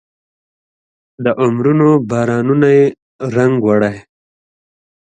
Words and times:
د 1.23 1.25
عمرونو 1.41 1.89
بارانونو 2.09 2.67
یې 2.77 2.85
رنګ 3.35 3.55
وړی 3.67 3.95